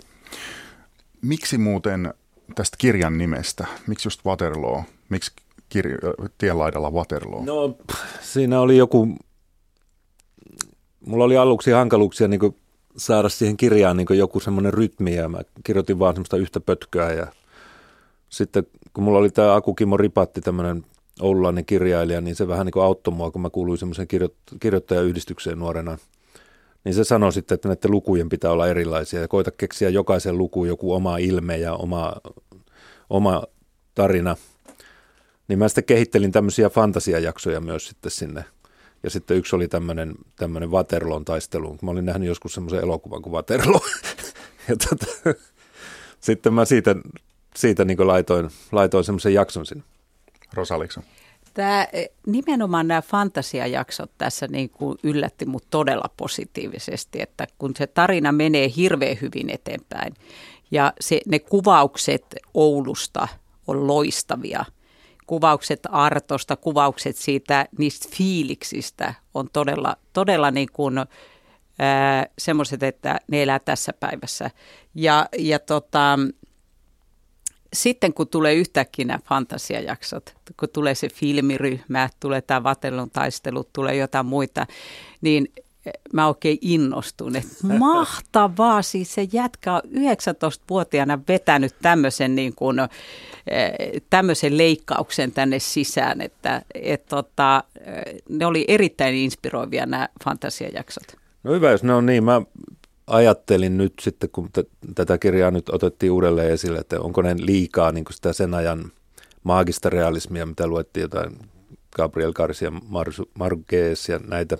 Miksi 1.22 1.58
muuten 1.58 2.14
tästä 2.54 2.76
kirjan 2.76 3.18
nimestä, 3.18 3.66
miksi 3.86 4.06
just 4.06 4.24
Waterloo, 4.24 4.84
miksi 5.08 5.32
kirjo- 5.68 6.28
tienlaidalla 6.38 6.90
Waterloo? 6.90 7.44
No 7.44 7.76
siinä 8.20 8.60
oli 8.60 8.76
joku, 8.76 9.16
mulla 11.06 11.24
oli 11.24 11.36
aluksi 11.36 11.70
hankaluuksia 11.70 12.28
niin 12.28 12.56
saada 12.96 13.28
siihen 13.28 13.56
kirjaan 13.56 13.96
niin 13.96 14.06
joku 14.10 14.40
semmoinen 14.40 14.74
rytmi 14.74 15.14
ja 15.14 15.28
mä 15.28 15.38
kirjoitin 15.64 15.98
vaan 15.98 16.14
semmoista 16.14 16.36
yhtä 16.36 16.60
pötköä 16.60 17.12
ja 17.12 17.26
sitten 18.28 18.66
kun 18.92 19.04
mulla 19.04 19.18
oli 19.18 19.30
tämä 19.30 19.54
Aku 19.54 19.74
Kimmo 19.74 19.96
Ripatti, 19.96 20.40
tämmöinen 20.40 20.84
oululainen 21.20 21.64
kirjailija, 21.64 22.20
niin 22.20 22.36
se 22.36 22.48
vähän 22.48 22.66
niin 22.66 22.72
kuin 22.72 22.84
auttoi 22.84 23.14
mua, 23.14 23.30
kun 23.30 23.42
mä 23.42 23.50
kuuluin 23.50 23.78
semmoisen 23.78 24.08
kirjo- 24.08 24.56
kirjoittajayhdistykseen 24.60 25.58
nuorena. 25.58 25.98
Niin 26.84 26.94
se 26.94 27.04
sanoi 27.04 27.32
sitten, 27.32 27.54
että 27.54 27.68
näiden 27.68 27.90
lukujen 27.90 28.28
pitää 28.28 28.50
olla 28.50 28.68
erilaisia 28.68 29.20
ja 29.20 29.28
koita 29.28 29.50
keksiä 29.50 29.88
jokaisen 29.88 30.38
lukuun 30.38 30.68
joku 30.68 30.92
oma 30.92 31.18
ilme 31.18 31.56
ja 31.56 31.74
oma, 31.74 32.12
oma 33.10 33.42
tarina– 33.94 34.36
niin 35.48 35.58
mä 35.58 35.68
sitten 35.68 35.84
kehittelin 35.84 36.32
tämmöisiä 36.32 36.70
fantasiajaksoja 36.70 37.60
myös 37.60 37.88
sitten 37.88 38.10
sinne 38.10 38.44
Ja 39.02 39.10
sitten 39.10 39.36
yksi 39.36 39.56
oli 39.56 39.68
tämmöinen, 39.68 40.14
tämmöinen 40.36 40.70
Waterloon 40.70 41.24
taistelu. 41.24 41.78
Mä 41.82 41.90
olin 41.90 42.06
nähnyt 42.06 42.28
joskus 42.28 42.54
semmoisen 42.54 42.80
elokuvan 42.80 43.22
kuin 43.22 43.32
Waterloo. 43.32 43.80
ja 44.68 44.76
tota, 44.88 45.06
sitten 46.20 46.54
mä 46.54 46.64
siitä, 46.64 46.96
siitä 47.56 47.84
niin 47.84 48.06
laitoin, 48.06 48.50
laitoin 48.72 49.04
semmoisen 49.04 49.34
jakson 49.34 49.66
sinne. 49.66 49.84
Rosalikso. 50.54 51.00
Tämä, 51.54 51.86
e, 51.92 52.06
nimenomaan 52.26 52.88
nämä 52.88 53.02
fantasiajaksot 53.02 54.10
tässä 54.18 54.46
niin 54.48 54.70
kuin 54.70 54.98
yllätti 55.02 55.46
mut 55.46 55.64
todella 55.70 56.10
positiivisesti, 56.16 57.22
että 57.22 57.46
kun 57.58 57.72
se 57.76 57.86
tarina 57.86 58.32
menee 58.32 58.70
hirveän 58.76 59.16
hyvin 59.20 59.50
eteenpäin 59.50 60.14
ja 60.70 60.92
se, 61.00 61.20
ne 61.26 61.38
kuvaukset 61.38 62.34
Oulusta 62.54 63.28
on 63.66 63.86
loistavia. 63.86 64.64
Kuvaukset 65.26 65.80
Artosta, 65.90 66.56
kuvaukset 66.56 67.16
siitä, 67.16 67.66
niistä 67.78 68.08
fiiliksistä 68.16 69.14
on 69.34 69.48
todella, 69.52 69.96
todella 70.12 70.50
niin 70.50 70.68
kuin, 70.72 70.94
semmoiset, 72.38 72.82
että 72.82 73.20
ne 73.28 73.42
elää 73.42 73.58
tässä 73.58 73.92
päivässä. 73.92 74.50
Ja, 74.94 75.28
ja 75.38 75.58
tota, 75.58 76.18
sitten 77.72 78.14
kun 78.14 78.28
tulee 78.28 78.54
yhtäkkiä 78.54 79.04
nämä 79.04 79.18
fantasiajaksot, 79.24 80.34
kun 80.60 80.68
tulee 80.72 80.94
se 80.94 81.08
filmiryhmä, 81.08 82.08
tulee 82.20 82.42
tämä 82.42 82.62
Vatelun 82.62 83.10
taistelu, 83.10 83.64
tulee 83.72 83.96
jotain 83.96 84.26
muita, 84.26 84.66
niin 85.20 85.52
mä 86.12 86.28
oikein 86.28 86.58
innostun, 86.60 87.36
että 87.36 87.66
mahtavaa, 87.78 88.82
siis 88.82 89.14
se 89.14 89.28
jätkä 89.32 89.74
on 89.74 89.82
19-vuotiaana 89.84 91.18
vetänyt 91.28 91.74
tämmöisen, 91.82 92.34
niin 92.34 92.54
kuin, 92.54 92.76
tämmöisen 94.10 94.58
leikkauksen 94.58 95.32
tänne 95.32 95.58
sisään, 95.58 96.20
että 96.20 96.62
et, 96.74 97.06
tota, 97.06 97.64
ne 98.28 98.46
oli 98.46 98.64
erittäin 98.68 99.14
inspiroivia 99.14 99.86
nämä 99.86 100.08
fantasiajaksot. 100.24 101.16
No 101.44 101.52
hyvä, 101.52 101.70
jos 101.70 101.82
ne 101.82 101.94
on 101.94 102.06
niin. 102.06 102.24
Mä 102.24 102.42
ajattelin 103.06 103.78
nyt 103.78 103.92
sitten, 104.00 104.30
kun 104.30 104.48
t- 104.52 104.94
tätä 104.94 105.18
kirjaa 105.18 105.50
nyt 105.50 105.68
otettiin 105.68 106.12
uudelleen 106.12 106.50
esille, 106.50 106.78
että 106.78 107.00
onko 107.00 107.22
ne 107.22 107.34
liikaa 107.38 107.92
niin 107.92 108.04
sitä 108.10 108.32
sen 108.32 108.54
ajan 108.54 108.92
maagista 109.42 109.90
realismia, 109.90 110.46
mitä 110.46 110.66
luettiin 110.66 111.02
jotain 111.02 111.38
Gabriel 111.96 112.32
Garcia 112.32 112.72
Marquez 113.34 114.08
ja 114.08 114.20
näitä. 114.26 114.58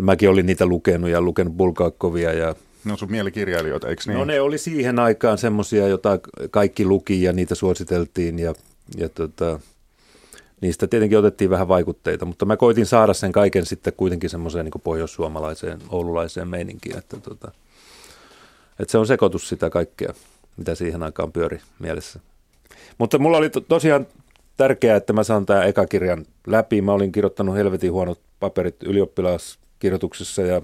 Mäkin 0.00 0.30
olin 0.30 0.46
niitä 0.46 0.66
lukenut 0.66 1.10
ja 1.10 1.20
lukenut 1.20 1.56
Bulgakovia 1.56 2.32
ja 2.32 2.54
No 2.84 2.96
sun 2.96 3.10
mielikirjailijoita, 3.10 3.88
eikö 3.88 4.02
niin? 4.06 4.18
No 4.18 4.24
ne 4.24 4.40
oli 4.40 4.58
siihen 4.58 4.98
aikaan 4.98 5.38
semmoisia, 5.38 5.88
joita 5.88 6.18
kaikki 6.50 6.84
luki 6.84 7.22
ja 7.22 7.32
niitä 7.32 7.54
suositeltiin 7.54 8.38
ja, 8.38 8.54
ja 8.96 9.08
tota, 9.08 9.60
niistä 10.60 10.86
tietenkin 10.86 11.18
otettiin 11.18 11.50
vähän 11.50 11.68
vaikutteita, 11.68 12.24
mutta 12.24 12.44
mä 12.44 12.56
koitin 12.56 12.86
saada 12.86 13.14
sen 13.14 13.32
kaiken 13.32 13.66
sitten 13.66 13.92
kuitenkin 13.96 14.30
semmoiseen 14.30 14.64
niin 14.64 14.82
pohjoissuomalaiseen, 14.84 15.78
oululaiseen 15.88 16.48
meininkiin, 16.48 16.98
että, 16.98 17.16
tota, 17.16 17.52
että 18.78 18.92
se 18.92 18.98
on 18.98 19.06
sekoitus 19.06 19.48
sitä 19.48 19.70
kaikkea, 19.70 20.14
mitä 20.56 20.74
siihen 20.74 21.02
aikaan 21.02 21.32
pyöri 21.32 21.60
mielessä. 21.78 22.20
Mutta 22.98 23.18
mulla 23.18 23.36
oli 23.36 23.50
to, 23.50 23.60
tosiaan 23.60 24.06
tärkeää, 24.56 24.96
että 24.96 25.12
mä 25.12 25.22
saan 25.22 25.46
tämän 25.46 25.68
ekakirjan 25.68 26.26
läpi. 26.46 26.82
Mä 26.82 26.92
olin 26.92 27.12
kirjoittanut 27.12 27.56
helvetin 27.56 27.92
huonot 27.92 28.20
paperit 28.40 28.76
ylioppilaskirjoituksessa 29.88 30.42
ja 30.42 30.62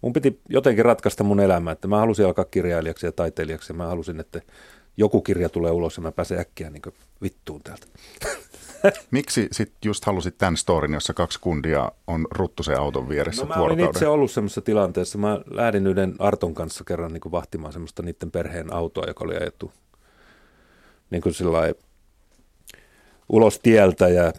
mun 0.00 0.12
piti 0.12 0.40
jotenkin 0.48 0.84
ratkaista 0.84 1.24
mun 1.24 1.40
elämää, 1.40 1.72
että 1.72 1.88
mä 1.88 1.98
halusin 1.98 2.26
alkaa 2.26 2.44
kirjailijaksi 2.44 3.06
ja 3.06 3.12
taiteilijaksi 3.12 3.72
ja 3.72 3.76
mä 3.76 3.86
halusin, 3.86 4.20
että 4.20 4.40
joku 4.96 5.20
kirja 5.20 5.48
tulee 5.48 5.70
ulos 5.70 5.96
ja 5.96 6.02
mä 6.02 6.12
pääsen 6.12 6.38
äkkiä 6.38 6.70
niin 6.70 6.82
vittuun 7.22 7.62
täältä. 7.62 7.86
Miksi 9.10 9.48
sitten 9.52 9.78
just 9.84 10.04
halusit 10.04 10.38
tämän 10.38 10.56
storin, 10.56 10.94
jossa 10.94 11.14
kaksi 11.14 11.40
kundia 11.40 11.92
on 12.06 12.26
ruttusen 12.30 12.80
auton 12.80 13.08
vieressä 13.08 13.42
no, 13.42 13.48
mä 13.48 13.54
olin 13.54 13.80
itse 13.80 14.08
ollut 14.08 14.30
semmoisessa 14.30 14.60
tilanteessa. 14.60 15.18
Mä 15.18 15.40
lähdin 15.50 15.86
yhden 15.86 16.14
Arton 16.18 16.54
kanssa 16.54 16.84
kerran 16.84 17.12
niin 17.12 17.20
kuin 17.20 17.32
vahtimaan 17.32 17.72
semmoista 17.72 18.02
niiden 18.02 18.30
perheen 18.30 18.72
autoa, 18.72 19.04
joka 19.06 19.24
oli 19.24 19.36
ajettu 19.36 19.72
niin 21.10 21.22
kuin 21.22 21.34
ulos 23.28 23.60
tieltä 23.62 24.08
ja 24.08 24.32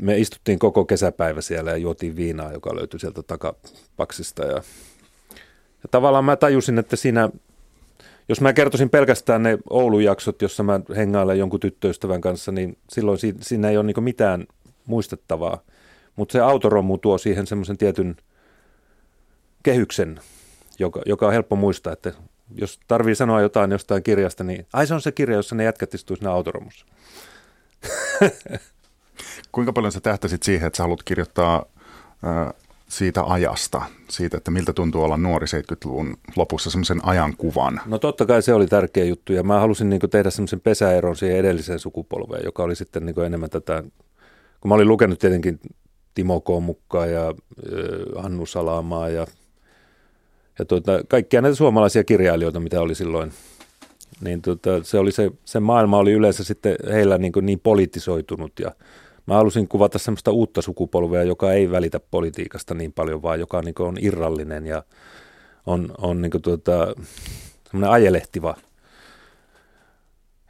me 0.00 0.18
istuttiin 0.18 0.58
koko 0.58 0.84
kesäpäivä 0.84 1.40
siellä 1.40 1.70
ja 1.70 1.76
juotiin 1.76 2.16
viinaa, 2.16 2.52
joka 2.52 2.76
löytyi 2.76 3.00
sieltä 3.00 3.22
takapaksista 3.22 4.44
ja, 4.44 4.62
ja 5.82 5.88
tavallaan 5.90 6.24
mä 6.24 6.36
tajusin, 6.36 6.78
että 6.78 6.96
siinä 6.96 7.30
jos 8.28 8.40
mä 8.40 8.52
kertoisin 8.52 8.90
pelkästään 8.90 9.42
ne 9.42 9.58
Oulun 9.70 10.04
jaksot, 10.04 10.42
jossa 10.42 10.62
mä 10.62 10.80
hengailen 10.96 11.38
jonkun 11.38 11.60
tyttöystävän 11.60 12.20
kanssa, 12.20 12.52
niin 12.52 12.78
silloin 12.90 13.18
si- 13.18 13.36
siinä 13.40 13.70
ei 13.70 13.76
ole 13.76 13.86
niin 13.86 14.04
mitään 14.04 14.46
muistettavaa. 14.86 15.60
Mutta 16.16 16.32
se 16.32 16.40
autoromu 16.40 16.98
tuo 16.98 17.18
siihen 17.18 17.46
semmoisen 17.46 17.78
tietyn 17.78 18.16
kehyksen, 19.62 20.20
joka, 20.78 21.02
joka 21.06 21.26
on 21.26 21.32
helppo 21.32 21.56
muistaa, 21.56 21.92
että 21.92 22.12
jos 22.54 22.80
tarvii 22.88 23.14
sanoa 23.14 23.40
jotain 23.40 23.70
jostain 23.70 24.02
kirjasta, 24.02 24.44
niin 24.44 24.66
ai 24.72 24.86
se 24.86 24.94
on 24.94 25.00
se 25.00 25.12
kirja, 25.12 25.36
jossa 25.36 25.54
ne 25.54 25.64
jätkät 25.64 25.94
istuu 25.94 26.16
siinä 26.16 26.32
autoromussa. 26.32 26.86
Kuinka 29.52 29.72
paljon 29.72 29.92
sä 29.92 30.00
tähtäsit 30.00 30.42
siihen, 30.42 30.66
että 30.66 30.76
sä 30.76 30.82
haluat 30.82 31.02
kirjoittaa 31.02 31.64
siitä 32.88 33.24
ajasta, 33.24 33.82
siitä, 34.08 34.36
että 34.36 34.50
miltä 34.50 34.72
tuntuu 34.72 35.02
olla 35.02 35.16
nuori 35.16 35.46
70-luvun 35.46 36.16
lopussa 36.36 36.70
semmoisen 36.70 37.04
ajankuvan? 37.04 37.80
No 37.86 37.98
totta 37.98 38.26
kai 38.26 38.42
se 38.42 38.54
oli 38.54 38.66
tärkeä 38.66 39.04
juttu 39.04 39.32
ja 39.32 39.42
mä 39.42 39.60
halusin 39.60 39.90
niin 39.90 40.00
tehdä 40.10 40.30
semmoisen 40.30 40.60
pesäeron 40.60 41.16
siihen 41.16 41.38
edelliseen 41.38 41.78
sukupolveen, 41.78 42.44
joka 42.44 42.62
oli 42.62 42.76
sitten 42.76 43.06
niin 43.06 43.20
enemmän 43.26 43.50
tätä, 43.50 43.82
kun 44.60 44.68
mä 44.68 44.74
olin 44.74 44.88
lukenut 44.88 45.18
tietenkin 45.18 45.60
Timo 46.14 46.40
Komukkaa 46.40 47.06
ja 47.06 47.28
äh, 47.28 48.22
Hannu 48.22 48.46
Salaamaa 48.46 49.08
ja, 49.08 49.26
ja 50.58 50.64
tuota, 50.64 51.00
kaikkia 51.08 51.42
näitä 51.42 51.56
suomalaisia 51.56 52.04
kirjailijoita, 52.04 52.60
mitä 52.60 52.80
oli 52.80 52.94
silloin, 52.94 53.32
niin 54.20 54.42
tuota, 54.42 54.82
se, 54.82 54.98
oli 54.98 55.12
se, 55.12 55.30
se 55.44 55.60
maailma 55.60 55.98
oli 55.98 56.12
yleensä 56.12 56.44
sitten 56.44 56.76
heillä 56.92 57.18
niin, 57.18 57.32
niin 57.42 57.60
poliittisoitunut 57.60 58.52
ja 58.60 58.72
Mä 59.26 59.34
halusin 59.34 59.68
kuvata 59.68 59.98
semmoista 59.98 60.30
uutta 60.30 60.62
sukupolvea, 60.62 61.22
joka 61.22 61.52
ei 61.52 61.70
välitä 61.70 62.00
politiikasta 62.00 62.74
niin 62.74 62.92
paljon, 62.92 63.22
vaan 63.22 63.40
joka 63.40 63.62
niin 63.62 63.74
on 63.78 63.96
irrallinen 64.00 64.66
ja 64.66 64.82
on, 65.66 65.94
on 65.98 66.22
niin 66.22 66.42
tuota, 66.42 66.94
semmoinen 67.70 67.90
ajelehtiva. 67.90 68.56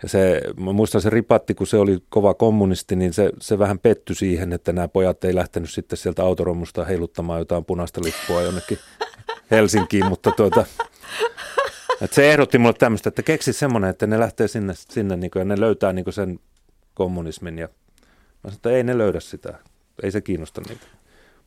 Ja 0.02 0.08
se, 0.08 0.40
mä 0.60 0.72
muistan 0.72 1.00
se 1.00 1.10
ripatti, 1.10 1.54
kun 1.54 1.66
se 1.66 1.76
oli 1.76 1.98
kova 2.08 2.34
kommunisti, 2.34 2.96
niin 2.96 3.12
se, 3.12 3.30
se 3.40 3.58
vähän 3.58 3.78
pettyi 3.78 4.16
siihen, 4.16 4.52
että 4.52 4.72
nämä 4.72 4.88
pojat 4.88 5.24
ei 5.24 5.34
lähtenyt 5.34 5.70
sitten 5.70 5.96
sieltä 5.96 6.22
autoromusta 6.22 6.84
heiluttamaan 6.84 7.38
jotain 7.38 7.64
punaista 7.64 8.00
lippua 8.04 8.42
jonnekin 8.42 8.78
Helsinkiin, 9.50 10.06
mutta 10.06 10.32
tuota, 10.32 10.66
että 12.00 12.14
se 12.14 12.32
ehdotti 12.32 12.58
mulle 12.58 12.74
tämmöistä, 12.78 13.08
että 13.08 13.22
keksi 13.22 13.52
semmoinen, 13.52 13.90
että 13.90 14.06
ne 14.06 14.18
lähtee 14.18 14.48
sinne, 14.48 14.72
sinne 14.76 15.16
niin 15.16 15.30
kuin, 15.30 15.40
ja 15.40 15.44
ne 15.44 15.60
löytää 15.60 15.92
niin 15.92 16.12
sen 16.12 16.40
kommunismin 16.94 17.58
ja 17.58 17.68
Mä 18.44 18.50
sanoin, 18.50 18.56
että 18.56 18.70
ei 18.70 18.84
ne 18.84 18.98
löydä 18.98 19.20
sitä, 19.20 19.58
ei 20.02 20.10
se 20.10 20.20
kiinnosta 20.20 20.60
niitä. 20.68 20.86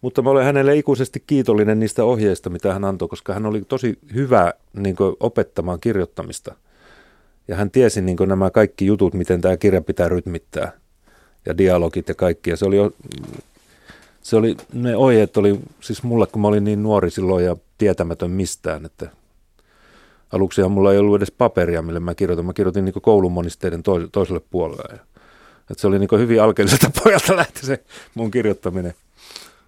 Mutta 0.01 0.21
mä 0.21 0.29
olen 0.29 0.45
hänelle 0.45 0.75
ikuisesti 0.75 1.23
kiitollinen 1.27 1.79
niistä 1.79 2.03
ohjeista, 2.03 2.49
mitä 2.49 2.73
hän 2.73 2.85
antoi, 2.85 3.07
koska 3.07 3.33
hän 3.33 3.45
oli 3.45 3.61
tosi 3.61 3.99
hyvä 4.13 4.53
niin 4.73 4.95
opettamaan 5.19 5.79
kirjoittamista. 5.79 6.55
Ja 7.47 7.55
hän 7.55 7.71
tiesi 7.71 8.01
niin 8.01 8.17
nämä 8.25 8.49
kaikki 8.49 8.85
jutut, 8.85 9.13
miten 9.13 9.41
tämä 9.41 9.57
kirja 9.57 9.81
pitää 9.81 10.09
rytmittää 10.09 10.71
ja 11.45 11.57
dialogit 11.57 12.07
ja 12.07 12.15
kaikki. 12.15 12.49
Ja 12.49 12.57
se 12.57 12.65
oli, 12.65 12.77
se 14.21 14.35
oli, 14.35 14.57
ne 14.73 14.95
ohjeet 14.95 15.37
oli 15.37 15.59
siis 15.79 16.03
mulle, 16.03 16.27
kun 16.27 16.41
mä 16.41 16.47
olin 16.47 16.63
niin 16.63 16.83
nuori 16.83 17.09
silloin 17.09 17.45
ja 17.45 17.55
tietämätön 17.77 18.31
mistään, 18.31 18.85
että 18.85 19.09
aluksihan 20.31 20.71
mulla 20.71 20.93
ei 20.93 20.99
ollut 20.99 21.15
edes 21.15 21.31
paperia, 21.31 21.81
millä 21.81 21.99
mä 21.99 22.15
kirjoitin. 22.15 22.45
Mä 22.45 22.53
kirjoitin 22.53 22.85
niin 22.85 23.01
koulun 23.01 23.31
monisteiden 23.31 23.83
toiselle 24.11 24.41
puolelle. 24.49 24.99
Että 25.71 25.81
se 25.81 25.87
oli 25.87 25.99
niin 25.99 26.09
hyvin 26.17 26.41
alkeelliselta 26.41 26.91
pojalta 27.03 27.35
lähti 27.35 27.65
se 27.65 27.83
mun 28.15 28.31
kirjoittaminen. 28.31 28.93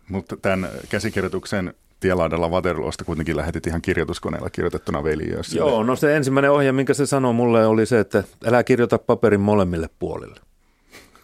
Mutta 0.09 0.37
tämän 0.37 0.69
käsikirjoituksen 0.89 1.73
tielaudella 1.99 2.49
Waterloosta 2.49 3.05
kuitenkin 3.05 3.37
lähetit 3.37 3.67
ihan 3.67 3.81
kirjoituskoneella 3.81 4.49
kirjoitettuna 4.49 5.03
veljössä. 5.03 5.57
Joo, 5.57 5.83
no 5.83 5.95
se 5.95 6.15
ensimmäinen 6.15 6.51
ohje, 6.51 6.71
minkä 6.71 6.93
se 6.93 7.05
sanoi 7.05 7.33
mulle, 7.33 7.67
oli 7.67 7.85
se, 7.85 7.99
että 7.99 8.23
älä 8.45 8.63
kirjoita 8.63 8.97
paperin 8.97 9.41
molemmille 9.41 9.89
puolille. 9.99 10.39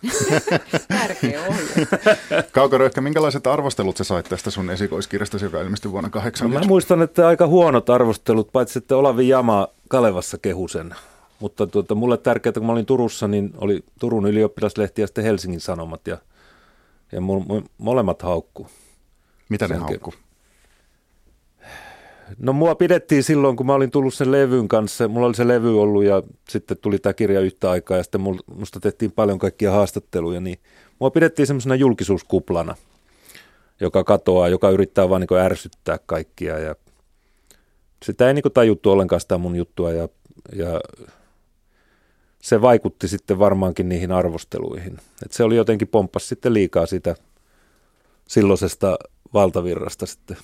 Tärkeä 0.87 1.41
ohje. 1.47 1.87
Kaukoröyhkä, 2.51 3.01
minkälaiset 3.01 3.47
arvostelut 3.47 3.97
sä 3.97 4.03
sait 4.03 4.25
tästä 4.29 4.49
sun 4.49 4.69
esikoiskirjasta, 4.69 5.37
joka 5.41 5.61
ilmestyi 5.61 5.91
vuonna 5.91 6.09
80? 6.09 6.59
No 6.59 6.65
mä 6.65 6.67
muistan, 6.67 7.01
että 7.01 7.27
aika 7.27 7.47
huonot 7.47 7.89
arvostelut, 7.89 8.51
paitsi 8.51 8.79
että 8.79 8.97
Olavi 8.97 9.27
Jama 9.27 9.67
Kalevassa 9.89 10.37
kehusen. 10.37 10.95
Mutta 11.41 11.67
tuota, 11.67 11.95
mulle 11.95 12.17
tärkeää, 12.17 12.53
kun 12.53 12.65
mä 12.65 12.71
olin 12.71 12.85
Turussa, 12.85 13.27
niin 13.27 13.53
oli 13.57 13.83
Turun 13.99 14.27
ylioppilaslehti 14.27 15.01
ja 15.01 15.07
sitten 15.07 15.23
Helsingin 15.23 15.59
Sanomat 15.59 16.07
ja, 16.07 16.17
ja 17.11 17.21
mo, 17.21 17.39
mo, 17.39 17.61
molemmat 17.77 18.21
haukku. 18.21 18.67
Mitä 19.49 19.67
ne 19.67 19.75
haukku? 19.75 20.13
No 22.37 22.53
mua 22.53 22.75
pidettiin 22.75 23.23
silloin, 23.23 23.55
kun 23.55 23.65
mä 23.65 23.73
olin 23.73 23.91
tullut 23.91 24.13
sen 24.13 24.31
levyn 24.31 24.67
kanssa. 24.67 25.07
Mulla 25.07 25.27
oli 25.27 25.35
se 25.35 25.47
levy 25.47 25.81
ollut 25.81 26.03
ja 26.03 26.23
sitten 26.49 26.77
tuli 26.77 26.99
tämä 26.99 27.13
kirja 27.13 27.39
yhtä 27.39 27.71
aikaa 27.71 27.97
ja 27.97 28.03
sitten 28.03 28.21
musta 28.55 28.79
tehtiin 28.79 29.11
paljon 29.11 29.39
kaikkia 29.39 29.71
haastatteluja. 29.71 30.41
Niin 30.41 30.59
mua 30.99 31.11
pidettiin 31.11 31.47
semmoisena 31.47 31.75
julkisuuskuplana. 31.75 32.75
joka 33.79 34.03
katoaa, 34.03 34.49
joka 34.49 34.69
yrittää 34.69 35.09
vaan 35.09 35.21
niin 35.21 35.39
ärsyttää 35.39 35.99
kaikkia 36.05 36.59
ja 36.59 36.75
sitä 38.03 38.27
ei 38.27 38.33
niin 38.33 38.43
tajuttu 38.53 38.91
ollenkaan 38.91 39.21
sitä 39.21 39.37
mun 39.37 39.55
juttua 39.55 39.91
ja, 39.91 40.09
ja 40.55 40.81
se 42.41 42.61
vaikutti 42.61 43.07
sitten 43.07 43.39
varmaankin 43.39 43.89
niihin 43.89 44.11
arvosteluihin. 44.11 44.97
Et 45.25 45.31
se 45.31 45.43
oli 45.43 45.55
jotenkin 45.55 45.87
pomppas 45.87 46.29
sitten 46.29 46.53
liikaa 46.53 46.85
sitä 46.85 47.15
silloisesta 48.27 48.97
valtavirrasta 49.33 50.05
sitten. 50.05 50.37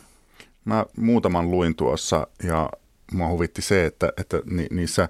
Mä 0.65 0.85
muutaman 0.97 1.51
luin 1.51 1.75
tuossa 1.75 2.27
ja 2.43 2.69
mua 3.11 3.29
huvitti 3.29 3.61
se, 3.61 3.85
että, 3.85 4.13
että 4.17 4.41
ni, 4.45 4.67
niissä 4.71 5.09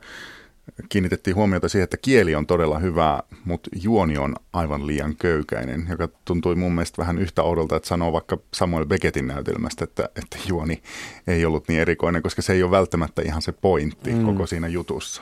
kiinnitettiin 0.89 1.35
huomiota 1.35 1.69
siihen, 1.69 1.83
että 1.83 1.97
kieli 1.97 2.35
on 2.35 2.47
todella 2.47 2.79
hyvää, 2.79 3.23
mutta 3.45 3.69
juoni 3.81 4.17
on 4.17 4.35
aivan 4.53 4.87
liian 4.87 5.15
köykäinen, 5.15 5.87
joka 5.89 6.09
tuntui 6.25 6.55
mun 6.55 6.71
mielestä 6.71 7.01
vähän 7.01 7.17
yhtä 7.17 7.43
oudolta, 7.43 7.75
että 7.75 7.87
sanoo 7.87 8.13
vaikka 8.13 8.37
Samuel 8.53 8.85
Beckettin 8.85 9.27
näytelmästä, 9.27 9.83
että, 9.83 10.09
että 10.15 10.37
juoni 10.47 10.81
ei 11.27 11.45
ollut 11.45 11.67
niin 11.67 11.79
erikoinen, 11.79 12.21
koska 12.21 12.41
se 12.41 12.53
ei 12.53 12.63
ole 12.63 12.71
välttämättä 12.71 13.21
ihan 13.21 13.41
se 13.41 13.51
pointti 13.51 14.13
mm. 14.13 14.25
koko 14.25 14.47
siinä 14.47 14.67
jutussa. 14.67 15.21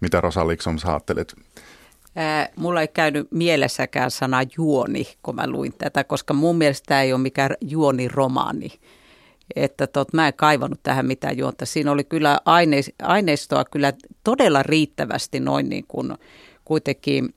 Mitä 0.00 0.20
Rosa 0.20 0.48
Liksom 0.48 0.78
sä 0.78 0.88
ajattelet? 0.88 1.34
Mulla 2.56 2.80
ei 2.80 2.88
käynyt 2.88 3.28
mielessäkään 3.30 4.10
sana 4.10 4.38
juoni, 4.56 5.06
kun 5.22 5.34
mä 5.34 5.46
luin 5.46 5.72
tätä, 5.78 6.04
koska 6.04 6.34
mun 6.34 6.56
mielestä 6.58 6.86
tämä 6.86 7.02
ei 7.02 7.12
ole 7.12 7.20
mikään 7.20 7.54
juoniromaani. 7.60 8.70
Että 9.56 9.86
tot, 9.86 10.12
mä 10.12 10.26
en 10.26 10.34
kaivannut 10.34 10.80
tähän 10.82 11.06
mitään 11.06 11.38
juonta. 11.38 11.66
Siinä 11.66 11.92
oli 11.92 12.04
kyllä 12.04 12.40
aine- 12.44 12.94
aineistoa 13.02 13.64
kyllä 13.64 13.92
todella 14.24 14.62
riittävästi 14.62 15.40
noin 15.40 15.68
niin 15.68 15.84
kuin 15.88 16.14
kuitenkin 16.64 17.34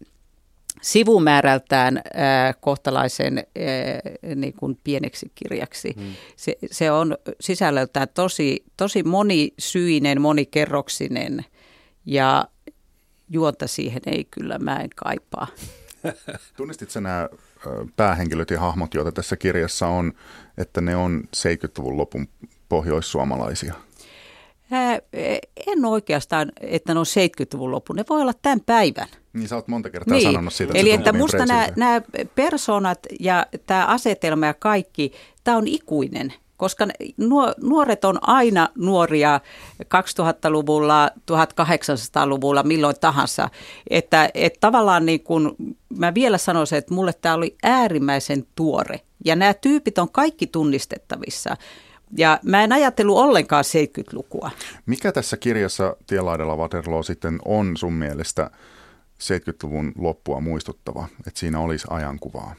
sivumäärältään 0.82 2.02
ää, 2.14 2.54
kohtalaisen 2.54 3.38
ää, 3.38 4.36
niin 4.36 4.54
kuin 4.54 4.80
pieneksi 4.84 5.32
kirjaksi. 5.36 5.94
Hmm. 6.00 6.14
Se, 6.36 6.58
se 6.72 6.92
on 6.92 7.18
sisällöltään 7.42 8.08
tosi, 8.14 8.64
tosi 8.78 9.04
monisyinen, 9.04 10.22
monikerroksinen 10.22 11.46
ja 12.06 12.48
juonta 13.30 13.68
siihen 13.68 14.02
ei 14.06 14.26
kyllä, 14.32 14.60
mä 14.60 14.78
en 14.80 14.90
kaipaa. 14.96 15.48
Tunnistit 16.58 16.90
nämä 16.96 17.30
päähenkilöt 17.96 18.50
ja 18.50 18.60
hahmot, 18.60 18.94
joita 18.94 19.12
tässä 19.12 19.38
kirjassa 19.38 19.88
on, 19.88 20.14
että 20.58 20.82
ne 20.82 20.96
on 20.96 21.24
70-luvun 21.36 21.98
lopun 21.98 22.28
pohjoissuomalaisia? 22.70 23.74
En 25.68 25.86
oikeastaan, 25.86 26.52
että 26.62 26.94
ne 26.94 27.00
on 27.00 27.06
70-luvun 27.06 27.72
lopun. 27.72 27.96
Ne 27.96 28.04
voi 28.10 28.22
olla 28.22 28.34
tämän 28.42 28.62
päivän. 28.62 29.08
Niin 29.34 29.48
sä 29.48 29.56
oot 29.56 29.68
monta 29.68 29.90
kertaa 29.90 30.18
niin. 30.18 30.28
sanonut 30.28 30.54
siitä. 30.54 30.74
Eli 30.76 30.92
että 30.92 31.14
musta 31.14 31.46
nämä, 31.46 31.68
nämä 31.76 32.02
persoonat 32.36 33.00
ja 33.20 33.46
tämä 33.66 33.86
asetelma 33.86 34.46
ja 34.46 34.54
kaikki, 34.54 35.12
tämä 35.44 35.58
on 35.58 35.68
ikuinen 35.68 36.34
koska 36.64 36.88
nuoret 37.62 38.06
on 38.06 38.20
aina 38.22 38.70
nuoria 38.76 39.40
2000-luvulla, 39.84 41.10
1800-luvulla, 41.32 42.64
milloin 42.64 42.96
tahansa. 43.02 43.50
Että, 43.90 44.30
että 44.34 44.60
tavallaan 44.60 45.06
niin 45.06 45.24
kuin, 45.24 45.52
mä 45.98 46.14
vielä 46.14 46.38
sanoisin, 46.38 46.78
että 46.78 46.94
mulle 46.94 47.14
tämä 47.14 47.36
oli 47.36 47.56
äärimmäisen 47.64 48.46
tuore. 48.56 49.00
Ja 49.26 49.36
nämä 49.36 49.54
tyypit 49.54 49.98
on 49.98 50.12
kaikki 50.12 50.48
tunnistettavissa. 50.48 51.58
Ja 52.18 52.40
mä 52.44 52.64
en 52.64 52.72
ajatellut 52.72 53.18
ollenkaan 53.18 53.64
70-lukua. 53.64 54.52
Mikä 54.86 55.12
tässä 55.12 55.38
kirjassa 55.38 55.96
Tielaidella 56.08 56.56
Waterloo 56.56 57.04
sitten 57.04 57.40
on 57.46 57.78
sun 57.78 57.94
mielestä 57.94 58.52
70-luvun 59.20 59.92
loppua 59.98 60.40
muistuttava, 60.40 61.08
että 61.28 61.40
siinä 61.40 61.60
olisi 61.60 61.88
ajankuvaa? 61.90 62.56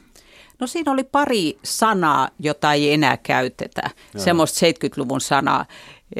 No 0.59 0.67
siinä 0.67 0.91
oli 0.91 1.03
pari 1.03 1.57
sanaa, 1.63 2.29
jota 2.39 2.73
ei 2.73 2.93
enää 2.93 3.17
käytetä, 3.17 3.81
Joo. 4.13 4.23
semmoista 4.23 4.65
70-luvun 4.65 5.21
sanaa. 5.21 5.65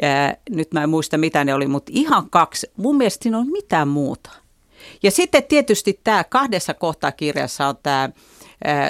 Ja 0.02 0.36
nyt 0.50 0.72
mä 0.72 0.82
en 0.82 0.88
muista 0.88 1.18
mitä 1.18 1.44
ne 1.44 1.54
oli, 1.54 1.66
mutta 1.66 1.92
ihan 1.94 2.30
kaksi. 2.30 2.70
Mun 2.76 2.96
mielestä 2.96 3.22
siinä 3.22 3.38
on 3.38 3.50
mitään 3.52 3.88
muuta. 3.88 4.30
Ja 5.02 5.10
sitten 5.10 5.44
tietysti 5.44 6.00
tämä 6.04 6.24
kahdessa 6.24 6.74
kohtaa 6.74 7.12
kirjassa 7.12 7.68
on 7.68 7.76
tämä 7.82 8.08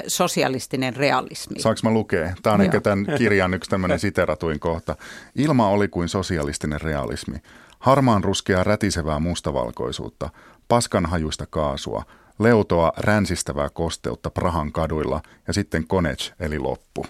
sosialistinen 0.07 0.95
realismi. 0.95 1.59
Saanko 1.59 1.79
mä 1.83 1.91
lukea? 1.91 2.33
Tämä 2.43 2.53
on 2.53 2.59
Joo. 2.59 2.65
ehkä 2.65 2.81
tämän 2.81 3.05
kirjan 3.17 3.53
yksi 3.53 3.69
tämmöinen 3.69 3.99
siteratuin 3.99 4.59
kohta. 4.59 4.95
Ilma 5.35 5.69
oli 5.69 5.87
kuin 5.87 6.09
sosialistinen 6.09 6.81
realismi. 6.81 7.37
Harmaan 7.79 8.23
ruskea 8.23 8.63
rätisevää 8.63 9.19
mustavalkoisuutta, 9.19 10.29
paskanhajuista 10.67 11.45
kaasua, 11.45 12.03
leutoa 12.39 12.93
ränsistävää 12.97 13.69
kosteutta 13.69 14.29
Prahan 14.29 14.71
kaduilla 14.71 15.21
ja 15.47 15.53
sitten 15.53 15.87
Konec 15.87 16.31
eli 16.39 16.59
loppu. 16.59 17.05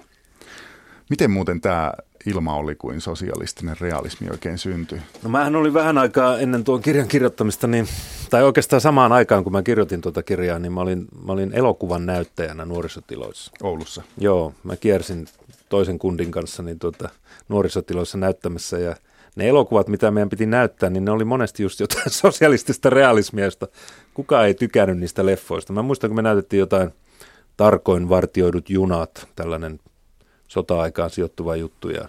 Miten 1.09 1.31
muuten 1.31 1.61
tämä 1.61 1.93
ilma 2.25 2.53
oli 2.53 2.75
kuin 2.75 3.01
sosialistinen 3.01 3.75
realismi 3.81 4.29
oikein 4.29 4.57
syntyi? 4.57 5.01
No 5.23 5.29
mähän 5.29 5.55
oli 5.55 5.73
vähän 5.73 5.97
aikaa 5.97 6.39
ennen 6.39 6.63
tuon 6.63 6.81
kirjan 6.81 7.07
kirjoittamista, 7.07 7.67
niin, 7.67 7.87
tai 8.29 8.43
oikeastaan 8.43 8.81
samaan 8.81 9.11
aikaan 9.11 9.43
kun 9.43 9.53
mä 9.53 9.63
kirjoitin 9.63 10.01
tuota 10.01 10.23
kirjaa, 10.23 10.59
niin 10.59 10.73
mä 10.73 10.81
olin, 10.81 11.07
mä 11.25 11.31
olin 11.31 11.53
elokuvan 11.53 12.05
näyttäjänä 12.05 12.65
nuorisotiloissa. 12.65 13.51
Oulussa? 13.63 14.03
Joo, 14.17 14.53
mä 14.63 14.75
kiersin 14.75 15.27
toisen 15.69 15.99
kundin 15.99 16.31
kanssa 16.31 16.63
niin 16.63 16.79
tuota, 16.79 17.09
nuorisotiloissa 17.49 18.17
näyttämässä 18.17 18.77
ja 18.77 18.95
ne 19.37 19.47
elokuvat, 19.47 19.87
mitä 19.87 20.11
meidän 20.11 20.29
piti 20.29 20.45
näyttää, 20.45 20.89
niin 20.89 21.05
ne 21.05 21.11
oli 21.11 21.25
monesti 21.25 21.63
just 21.63 21.79
jotain 21.79 22.09
sosialistista 22.23 22.89
realismia, 22.89 23.45
josta 23.45 23.67
kukaan 24.13 24.45
ei 24.45 24.53
tykännyt 24.53 24.97
niistä 24.97 25.25
leffoista. 25.25 25.73
Mä 25.73 25.81
muistan, 25.81 26.09
kun 26.09 26.15
me 26.15 26.21
näytettiin 26.21 26.59
jotain 26.59 26.93
tarkoin 27.57 28.09
vartioidut 28.09 28.69
junat, 28.69 29.27
tällainen 29.35 29.79
sota-aikaan 30.47 31.09
sijoittuva 31.09 31.55
juttu 31.55 31.89
ja 31.89 32.07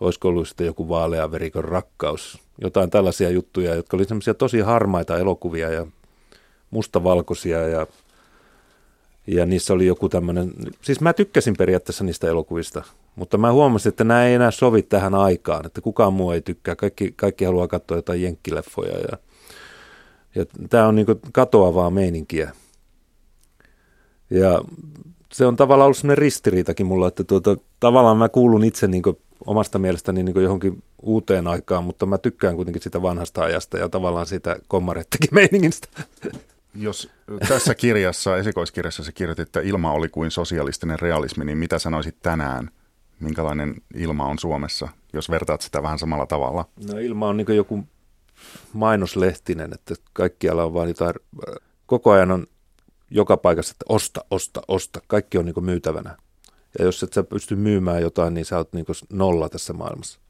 olisiko 0.00 0.28
ollut 0.28 0.48
sitten 0.48 0.66
joku 0.66 0.88
vaalea 0.88 1.30
verikon 1.30 1.64
rakkaus, 1.64 2.38
jotain 2.58 2.90
tällaisia 2.90 3.30
juttuja, 3.30 3.74
jotka 3.74 3.96
oli 3.96 4.04
semmoisia 4.04 4.34
tosi 4.34 4.60
harmaita 4.60 5.18
elokuvia 5.18 5.70
ja 5.70 5.86
mustavalkoisia 6.70 7.68
ja, 7.68 7.86
ja 9.34 9.46
niissä 9.46 9.74
oli 9.74 9.86
joku 9.86 10.08
tämmöinen, 10.08 10.52
siis 10.82 11.00
mä 11.00 11.12
tykkäsin 11.12 11.54
periaatteessa 11.58 12.04
niistä 12.04 12.28
elokuvista, 12.28 12.82
mutta 13.16 13.38
mä 13.38 13.52
huomasin, 13.52 13.88
että 13.88 14.04
nämä 14.04 14.26
ei 14.26 14.34
enää 14.34 14.50
sovi 14.50 14.82
tähän 14.82 15.14
aikaan, 15.14 15.66
että 15.66 15.80
kukaan 15.80 16.12
muu 16.12 16.30
ei 16.30 16.40
tykkää. 16.40 16.76
Kaikki, 16.76 17.12
kaikki 17.16 17.44
haluaa 17.44 17.68
katsoa 17.68 17.98
jotain 17.98 18.22
jenkkileffoja 18.22 18.98
ja, 18.98 19.18
ja 20.34 20.46
tämä 20.70 20.86
on 20.86 20.94
niin 20.94 21.06
katoavaa 21.32 21.90
meininkiä. 21.90 22.52
Ja 24.30 24.62
se 25.32 25.46
on 25.46 25.56
tavallaan 25.56 25.86
ollut 25.86 25.96
sellainen 25.96 26.18
ristiriitakin 26.18 26.86
mulla, 26.86 27.08
että 27.08 27.24
tuota, 27.24 27.56
tavallaan 27.80 28.16
mä 28.16 28.28
kuulun 28.28 28.64
itse 28.64 28.86
niin 28.86 29.02
omasta 29.46 29.78
mielestäni 29.78 30.22
niin 30.22 30.42
johonkin 30.42 30.82
uuteen 31.02 31.46
aikaan, 31.46 31.84
mutta 31.84 32.06
mä 32.06 32.18
tykkään 32.18 32.56
kuitenkin 32.56 32.82
sitä 32.82 33.02
vanhasta 33.02 33.42
ajasta 33.42 33.78
ja 33.78 33.88
tavallaan 33.88 34.26
sitä 34.26 34.56
kommarettekin 34.68 35.28
meiningistä. 35.32 35.88
Jos 36.74 37.10
tässä 37.48 37.74
kirjassa, 37.74 38.36
esikoiskirjassa 38.36 39.04
se 39.04 39.12
kirjoitit, 39.12 39.48
että 39.48 39.60
ilma 39.60 39.92
oli 39.92 40.08
kuin 40.08 40.30
sosialistinen 40.30 40.98
realismi, 40.98 41.44
niin 41.44 41.58
mitä 41.58 41.78
sanoisit 41.78 42.16
tänään 42.22 42.70
minkälainen 43.20 43.74
ilma 43.94 44.24
on 44.24 44.38
Suomessa, 44.38 44.88
jos 45.12 45.30
vertaat 45.30 45.60
sitä 45.60 45.82
vähän 45.82 45.98
samalla 45.98 46.26
tavalla? 46.26 46.64
No 46.92 46.98
ilma 46.98 47.28
on 47.28 47.36
niin 47.36 47.56
joku 47.56 47.84
mainoslehtinen, 48.72 49.72
että 49.74 49.94
kaikkialla 50.12 50.64
on 50.64 50.74
vain 50.74 50.88
jotain, 50.88 51.14
koko 51.86 52.10
ajan 52.10 52.30
on 52.30 52.46
joka 53.10 53.36
paikassa, 53.36 53.72
että 53.72 53.84
osta, 53.88 54.24
osta, 54.30 54.62
osta, 54.68 55.00
kaikki 55.06 55.38
on 55.38 55.44
niin 55.44 55.64
myytävänä. 55.64 56.16
Ja 56.78 56.84
jos 56.84 57.02
et 57.02 57.12
sä 57.12 57.22
pysty 57.22 57.56
myymään 57.56 58.02
jotain, 58.02 58.34
niin 58.34 58.44
sä 58.44 58.56
oot 58.56 58.72
niin 58.72 58.86
nolla 59.12 59.48
tässä 59.48 59.72
maailmassa. 59.72 60.20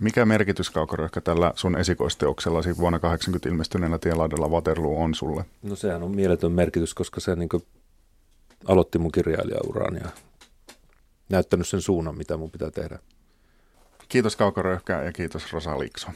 Mikä 0.00 0.24
merkitys, 0.24 0.70
Kaukoröhkä, 0.70 1.20
tällä 1.20 1.52
sun 1.54 1.78
esikoisteoksellasi 1.78 2.76
vuonna 2.76 2.98
80 2.98 3.48
ilmestyneellä 3.48 3.98
tienlaidalla 3.98 4.48
Waterloo 4.48 5.02
on 5.02 5.14
sulle? 5.14 5.44
No 5.62 5.76
sehän 5.76 6.02
on 6.02 6.16
mieletön 6.16 6.52
merkitys, 6.52 6.94
koska 6.94 7.20
se 7.20 7.36
niin 7.36 7.48
aloitti 8.66 8.98
mun 8.98 9.12
kirjailijauraan 9.12 9.94
ja 9.94 10.08
näyttänyt 11.28 11.68
sen 11.68 11.80
suunnan, 11.80 12.18
mitä 12.18 12.36
mun 12.36 12.50
pitää 12.50 12.70
tehdä. 12.70 12.98
Kiitos 14.08 14.36
Kauko 14.36 14.62
Röyhkä 14.62 15.02
ja 15.02 15.12
kiitos 15.12 15.52
Rosa 15.52 15.78
Likson. 15.78 16.14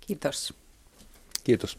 Kiitos. 0.00 0.54
Kiitos. 1.44 1.78